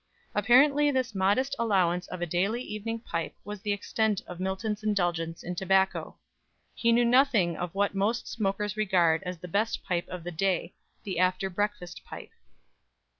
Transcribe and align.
Apparently 0.33 0.89
this 0.89 1.13
modest 1.13 1.55
allowance 1.59 2.07
of 2.07 2.23
a 2.23 2.25
daily 2.25 2.63
evening 2.63 2.97
pipe 2.97 3.35
was 3.45 3.61
the 3.61 3.71
extent 3.71 4.19
of 4.25 4.39
Milton's 4.39 4.81
indulgence 4.83 5.43
in 5.43 5.53
tobacco. 5.53 6.15
He 6.73 6.91
knew 6.91 7.05
nothing 7.05 7.55
of 7.55 7.75
what 7.75 7.93
most 7.93 8.27
smokers 8.27 8.75
regard 8.75 9.21
as 9.27 9.37
the 9.37 9.47
best 9.47 9.83
pipe 9.83 10.07
of 10.09 10.23
the 10.23 10.31
day 10.31 10.73
the 11.03 11.19
after 11.19 11.51
breakfast 11.51 12.03
pipe. 12.03 12.31